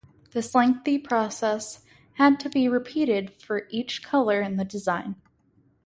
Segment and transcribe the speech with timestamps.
[0.31, 5.15] This lengthy process had to be repeated for each color in the design.